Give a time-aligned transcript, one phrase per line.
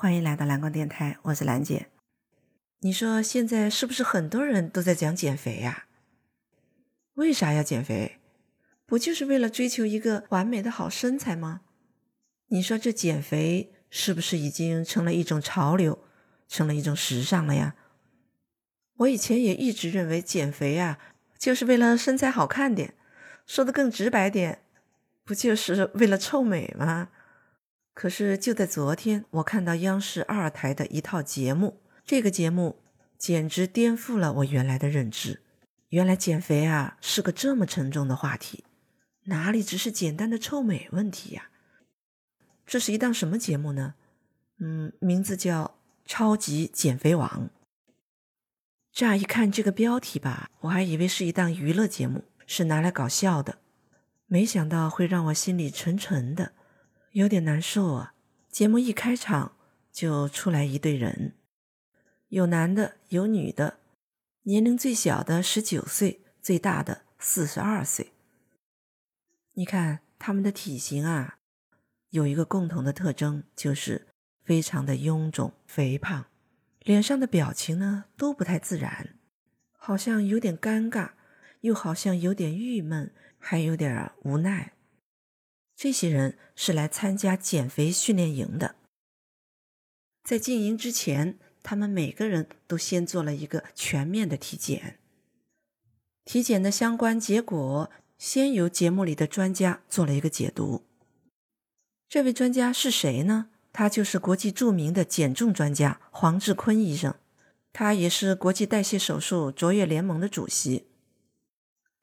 [0.00, 1.88] 欢迎来到蓝光电台，我是兰姐。
[2.78, 5.88] 你说现在是不是很多人都在讲减肥呀？
[7.16, 8.18] 为啥要减肥？
[8.86, 11.60] 不就是为了追求一个完美的好身材吗？
[12.46, 16.02] 你说这减肥是不是已经成了一种潮流，
[16.48, 17.74] 成了一种时尚了呀？
[18.96, 20.98] 我以前也一直认为减肥啊，
[21.36, 22.94] 就是为了身材好看点，
[23.44, 24.62] 说的更直白点，
[25.26, 27.10] 不就是为了臭美吗？
[27.92, 32.82] 可是就在昨天，我看到央视二台的一套节目，这个节目
[33.18, 35.42] 简直颠覆了我原来的认知。
[35.90, 38.64] 原来减肥啊是个这么沉重的话题，
[39.24, 41.50] 哪里只是简单的臭美问题呀？
[42.64, 43.94] 这是一档什么节目呢？
[44.60, 45.64] 嗯，名字叫
[46.06, 47.50] 《超级减肥王》。
[48.92, 53.58] 乍一看这个标题吧，我还以为是一档娱乐节目，是拿来搞笑的，
[54.26, 56.52] 没想到会让我心里沉沉的。
[57.12, 58.14] 有点难受啊！
[58.48, 59.56] 节目一开场
[59.90, 61.34] 就出来一对人，
[62.28, 63.80] 有男的，有女的，
[64.44, 68.12] 年龄最小的十九岁，最大的四十二岁。
[69.54, 71.38] 你看他们的体型啊，
[72.10, 74.06] 有一个共同的特征，就是
[74.44, 76.26] 非常的臃肿肥胖，
[76.78, 79.18] 脸上的表情呢都不太自然，
[79.72, 81.10] 好像有点尴尬，
[81.62, 84.74] 又好像有点郁闷，还有点无奈。
[85.82, 88.74] 这些人是来参加减肥训练营的，
[90.22, 94.98] 在进营之前，他们每个人都先做了一个全面的体检。
[96.26, 100.84] 体检的相关结果，先由节目里的专家做了一个解读。
[102.10, 103.48] 这位专家是谁呢？
[103.72, 107.14] 他就是国际著名的减重专家黄志坤医生，
[107.72, 110.88] 他也是国际代谢手术卓越联盟的主席。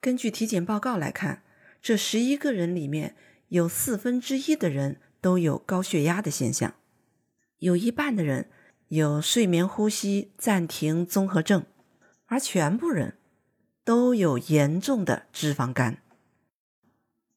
[0.00, 1.44] 根据体检报告来看，
[1.80, 3.14] 这十一个人里面。
[3.48, 6.74] 有四分之一的人都有高血压的现象，
[7.58, 8.50] 有一半的人
[8.88, 11.64] 有睡眠呼吸暂停综合症，
[12.26, 13.16] 而全部人
[13.84, 16.02] 都有严重的脂肪肝。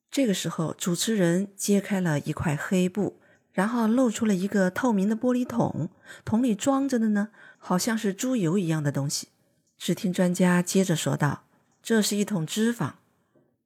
[0.10, 3.22] 这个时候，主持人揭开了一块黑布，
[3.54, 5.90] 然后露出了一个透明的玻璃桶，
[6.26, 9.30] 桶里装着的呢，好像是猪油一样的东西。
[9.78, 11.46] 只听专家接着说道
[11.82, 12.96] ：“这是一桶脂肪，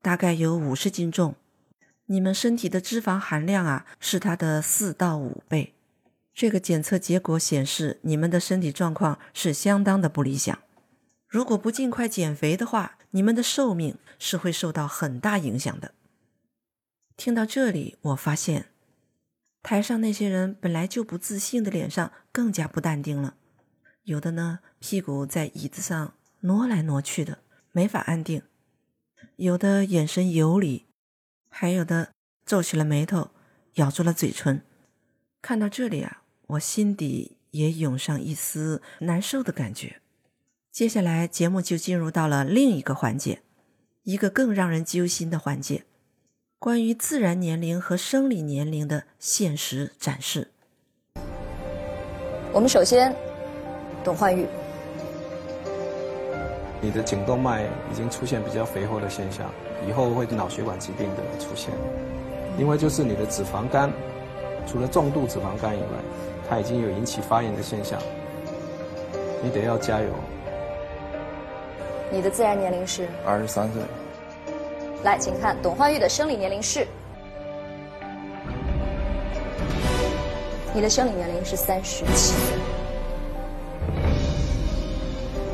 [0.04, 1.36] 大概有五十斤重。”
[2.08, 5.74] 你们身体的脂肪含量啊，是它的四到五倍。
[6.34, 10.60] 这个检测结果显示，你们的身体状况是相当的不理想。
[11.28, 15.94] 如果不尽快减肥的话，你们的寿命是会受到很大影响的。
[17.18, 18.68] 听到这里，我发现
[19.64, 23.36] 台上那些人本来就不自信的脸上更加不淡定了，
[24.04, 27.40] 有的呢屁股在椅子上挪来挪去的，
[27.72, 28.42] 没法安定；
[29.38, 30.85] 有的眼神游离。
[31.58, 32.10] 还有的
[32.46, 33.30] 皱起了眉头，
[33.76, 34.62] 咬住了嘴唇。
[35.42, 40.02] 看到这里啊，我心底也涌上一丝难受的感觉。
[40.70, 43.42] 接下来节目就进入到了另一个环节，
[44.04, 45.86] 一个更让人揪心的环节——
[46.60, 50.52] 关于自然年龄和生理年龄的现实展示。
[52.52, 53.16] 我们首先，
[54.04, 54.46] 董焕玉，
[56.82, 59.46] 你的颈动脉已经出现比较肥厚的现象。
[59.88, 61.70] 以后会脑血管疾病的出现，
[62.58, 63.92] 因为就是你的脂肪肝，
[64.66, 65.88] 除了重度脂肪肝以外，
[66.50, 68.00] 它已经有引起发炎的现象，
[69.44, 70.08] 你得要加油。
[72.10, 73.08] 你的自然年龄是？
[73.28, 73.82] 二十三岁。
[75.04, 76.88] 来，请看董焕玉的生理年龄是？
[80.74, 82.75] 你的生理年龄是三十七岁。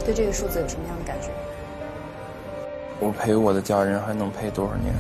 [0.04, 1.30] 对这个数字有什么样的感觉？
[3.00, 4.94] 我陪我的家人还能陪多少年？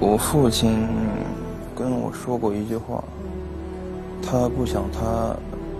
[0.00, 0.88] 我父亲
[1.76, 3.04] 跟我说过一句话，
[4.22, 5.36] 他不想他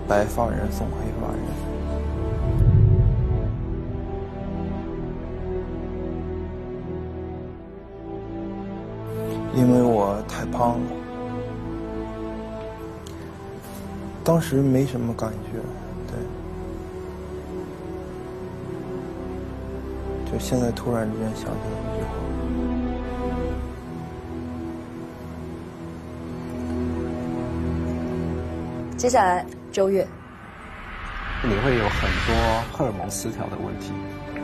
[0.07, 1.39] 白发人送黑发人，
[9.55, 10.85] 因为我太胖了，
[14.23, 15.59] 当时没什么感觉。
[16.07, 16.17] 对
[20.31, 21.51] 就现在突然之间想起来一
[21.97, 22.09] 句话。
[28.97, 30.07] 接下来，周月，
[31.43, 32.35] 你会有很多
[32.71, 33.91] 荷尔蒙失调的问题，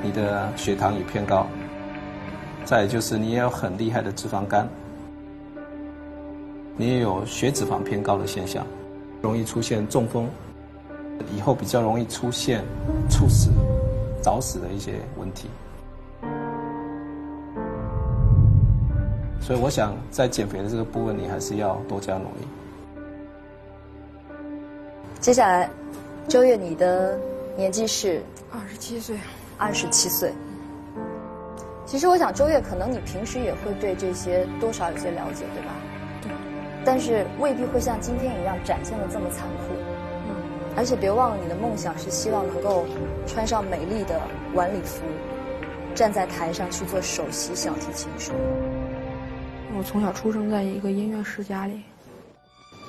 [0.01, 1.45] 你的血糖也偏高，
[2.65, 4.67] 再就是你也有很厉害的脂肪肝，
[6.75, 8.65] 你也有血脂肪偏高的现象，
[9.21, 10.27] 容易出现中风，
[11.35, 12.63] 以后比较容易出现
[13.09, 13.49] 猝死、
[14.21, 15.49] 早死的一些问题。
[19.41, 22.47] 所以我想在减肥的这个部分，你还是要多加努力。
[25.19, 25.69] 接下来，
[26.27, 27.17] 周月，你的
[27.55, 28.21] 年纪是
[28.51, 29.17] 二十七岁，
[29.57, 30.33] 二十七岁。
[31.85, 35.71] 其实我想，周月可能你平时也会对这些多少有些了解，对吧？
[36.87, 36.93] 对。
[36.93, 39.73] 但是未必会像今天一样展现的这么残酷。
[40.27, 40.35] 嗯。
[40.77, 42.85] 而且别忘了，你的梦想是希望能够
[43.27, 44.21] 穿上美丽的
[44.53, 45.03] 晚礼服，
[45.93, 48.31] 站在台上去做首席小提琴手。
[49.77, 51.81] 我从小出生在一个音乐世家里，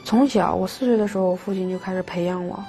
[0.04, 2.62] 从小我四岁的时候，我父亲就开始培养我。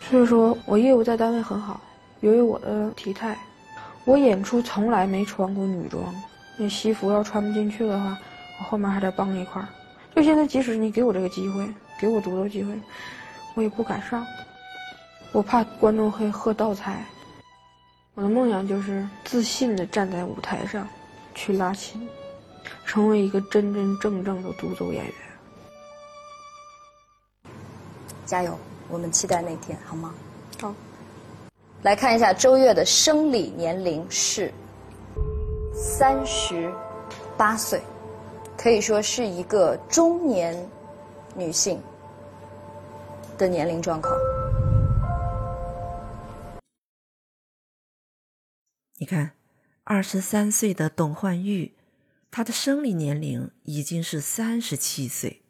[0.00, 1.80] 所以说我业务在单位很好，
[2.20, 3.36] 由于我的体态。
[4.06, 6.02] 我演出从来没穿过女装，
[6.58, 8.18] 那西服要穿不进去的话，
[8.58, 9.68] 我后面还得帮一块儿。
[10.14, 11.68] 就现在，即使你给我这个机会，
[12.00, 12.72] 给我独奏机会，
[13.54, 14.24] 我也不敢上，
[15.32, 17.04] 我怕观众会喝倒彩。
[18.14, 20.86] 我的梦想就是自信的站在舞台上，
[21.34, 22.08] 去拉琴，
[22.84, 25.14] 成为一个真真正正的独奏演员。
[28.24, 28.56] 加油，
[28.88, 30.14] 我们期待那天，好吗？
[30.60, 30.72] 好。
[31.82, 34.50] 来看一下周月的生理年龄是
[35.74, 36.72] 三十
[37.36, 37.82] 八岁，
[38.64, 40.56] 可以说是一个中年
[41.36, 41.78] 女性
[43.36, 44.10] 的年龄状况。
[48.96, 49.32] 你看，
[49.82, 51.74] 二十三岁的董焕玉，
[52.30, 55.42] 她的生理年龄已经是三十七岁。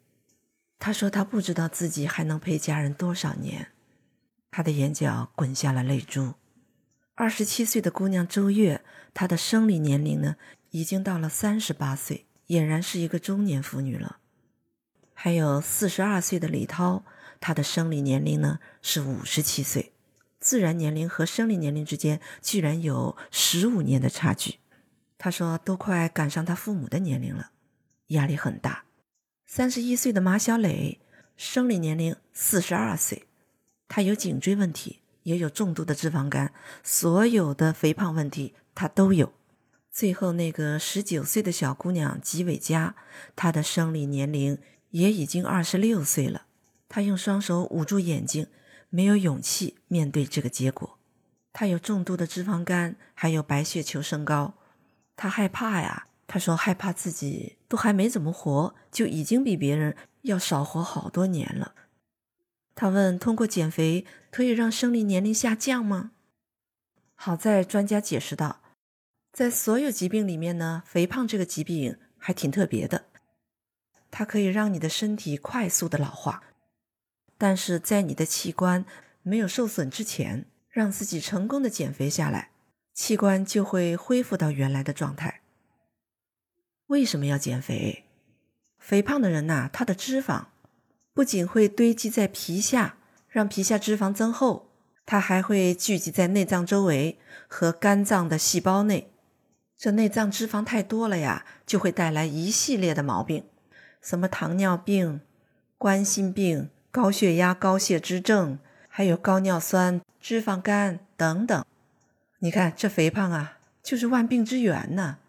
[0.77, 3.69] 她说她不知道自己还能陪家人多少年。
[4.51, 6.33] 他的眼角滚下了泪珠。
[7.13, 8.83] 二十七岁的姑娘周月，
[9.13, 10.35] 她的生理年龄呢，
[10.71, 14.17] 已经到了三十八岁，俨然是一个中年妇女了。
[15.13, 17.03] 还有四十二岁的李涛，
[17.39, 19.93] 她的生理年龄呢是五十七岁，
[20.39, 24.59] 自然年龄和生理年龄之间居然有十五年的差距。
[25.17, 27.51] 她说都快赶上她父母的年龄了，
[28.07, 28.83] 压力很大。
[29.45, 30.99] 三十一岁的马小磊，
[31.37, 33.27] 生理年龄四十二岁。
[33.87, 36.51] 他有颈椎问题，也有重度的脂肪肝，
[36.83, 39.31] 所有的肥胖问题他都有。
[39.95, 42.97] 最后那个十九岁的小姑娘吉伟佳，
[43.33, 44.57] 她的生理年龄
[44.89, 46.47] 也已经二十六岁了。
[46.89, 48.47] 她用双手捂住眼睛，
[48.89, 50.97] 没有勇气面对这个结果。
[51.53, 54.55] 她有重度的脂肪肝，还有白血球升高，
[55.15, 56.07] 她害怕呀。
[56.27, 61.73] 她说害怕自己都还没怎么活，就已经比别人要少活好多年了。
[62.75, 66.11] 他问：“通过减肥可以让生理年龄下降吗？”
[67.15, 68.59] 好在专家解释道，
[69.35, 73.07] 在所有疾病里面呢，肥胖这个疾病还挺特别的，
[74.09, 76.41] 它可以让你的身体快速的老化，
[77.37, 78.85] 但是在你的器官
[79.23, 82.51] 没有受损之前，让自己成功的减肥下来，
[82.93, 85.41] 器官就会恢复到原来的状态。
[86.87, 88.05] 为什么要减肥？
[88.79, 90.45] 肥胖的人呐，他的脂肪。
[91.13, 92.95] 不仅会堆积在皮下，
[93.27, 94.69] 让皮下脂肪增厚，
[95.05, 99.11] 它还会聚集在内脏周围和肝脏的细胞内。
[99.85, 103.43] 这内脏脂肪太多了呀，就会带来一系列的毛病，
[104.01, 105.21] 什么糖尿病、
[105.77, 111.63] 冠心病、高血压、高血脂症，还有高尿酸、脂肪肝等等。
[112.39, 115.19] 你看这肥胖啊，就是万病之源呢。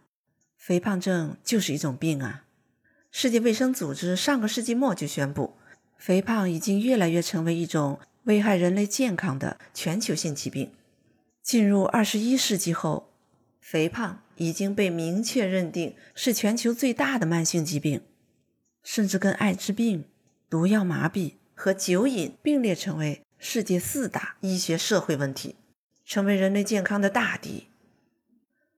[0.57, 2.45] 肥胖症就是一种病啊。
[3.11, 5.59] 世界卫生组织上个世纪末就宣布。
[5.99, 10.73] 肥胖已经越来越成为一种危害人类健康的全球性疾病。
[11.43, 13.11] 进入二十一世纪后，
[13.61, 18.03] 肥胖已经被明确认定是全球最大的慢性疾病，
[18.83, 20.05] 甚至跟艾滋病、
[20.49, 25.57] 毒药麻痹和酒瘾并列成为世界四大医学社会问题，
[26.05, 27.67] 成为人类健康的大敌。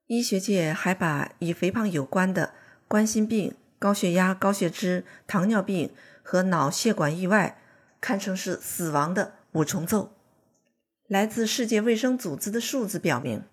[0.07, 2.55] 医学界还把与肥胖有关的
[2.87, 5.91] 冠心病、高血压、高血脂、糖尿病。
[6.31, 7.57] 和脑血管意外
[8.03, 10.13] 堪称是死亡的五重奏。
[11.07, 13.45] 来自世界卫生组织的数字表明，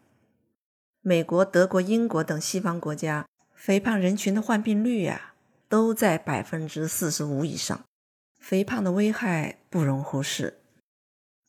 [1.08, 5.36] 美国、德国、英国等西方国家肥胖人群的患病率呀，
[5.70, 7.86] 都在百分之四十五以上。
[8.40, 10.62] 肥胖的危害不容忽视，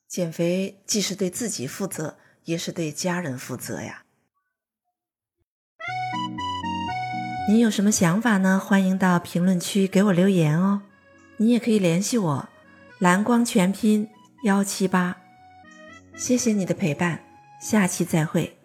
[0.06, 4.02] 减肥既是对自己负责，也是对家人负责呀。
[7.48, 8.60] 你有什么想法呢？
[8.62, 10.82] 欢迎到评论区给我留言哦。
[11.38, 12.48] 你也可以联系我，
[12.98, 14.10] 蓝光全拼
[14.44, 15.16] 幺七八，
[16.14, 17.24] 谢谢你的陪伴，
[17.58, 18.58] 下期再会。